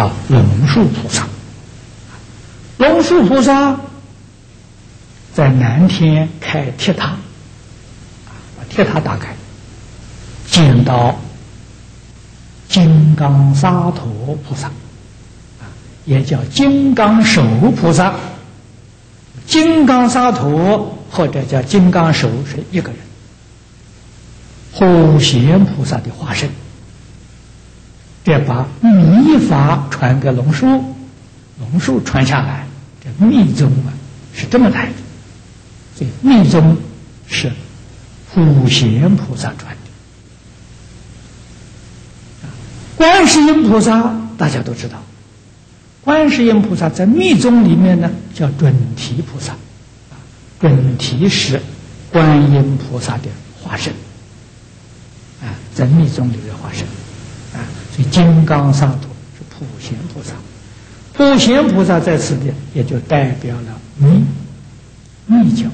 [0.00, 1.28] 啊，龙树菩萨。
[2.78, 3.78] 龙树菩萨
[5.34, 7.16] 在南天开铁塔，
[8.56, 9.36] 把铁塔打开，
[10.50, 11.20] 见到
[12.66, 14.70] 金刚萨陀菩萨，
[16.06, 17.44] 也叫金刚手
[17.78, 18.14] 菩萨。
[19.46, 22.98] 金刚萨陀或者叫金刚手是一个人，
[24.72, 26.48] 普贤菩萨的化身。
[28.24, 30.66] 这把密法传给龙树，
[31.58, 32.66] 龙树传下来。
[33.02, 33.92] 这密宗啊，
[34.34, 34.92] 是这么来的。
[35.96, 36.76] 所以密宗
[37.26, 37.50] 是
[38.32, 39.80] 普贤菩萨传的。
[42.96, 45.02] 观世音菩萨大家都知道，
[46.02, 49.54] 观世音菩萨在密宗里面呢叫准提菩萨，
[50.60, 51.62] 准提是
[52.12, 53.30] 观音菩萨的
[53.62, 53.94] 化身，
[55.42, 56.86] 啊，在密宗里的化身，
[57.58, 57.64] 啊，
[58.04, 60.32] 金刚萨埵是普贤菩萨。
[61.12, 64.24] 普贤菩萨在此地，也就代表了密
[65.26, 65.68] 密教。